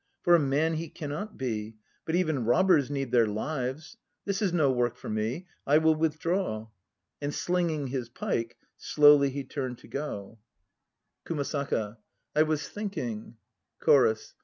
For 0.23 0.33
a 0.33 0.39
man 0.39 0.77
he 0.77 0.89
cannot 0.89 1.37
be! 1.37 1.75
But 2.05 2.15
even 2.15 2.43
robbers 2.43 2.89
need 2.89 3.11
their 3.11 3.27
lives! 3.27 3.97
This 4.25 4.41
is 4.41 4.51
no 4.51 4.71
work 4.71 4.95
for 4.97 5.09
me; 5.09 5.45
I 5.67 5.77
will 5.77 5.93
withdraw." 5.93 6.69
And 7.21 7.31
slinging 7.31 7.85
his 7.85 8.09
pike, 8.09 8.57
slowly 8.77 9.29
he 9.29 9.43
turned 9.43 9.77
to 9.77 9.87
go. 9.87 10.39
1 11.27 11.37
Names 11.37 11.39
of 11.39 11.47
strokes 11.47 11.53
in 11.53 11.61
fencing. 11.61 11.75
KUMASAKA 11.75 11.85
67 11.85 11.93
KUMASAKA. 11.93 12.01
I 12.39 12.43
was 12.49 12.67
thinking. 12.69 13.37
CHORUS. 13.79 14.33